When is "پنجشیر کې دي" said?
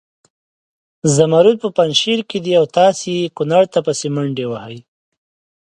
1.77-2.53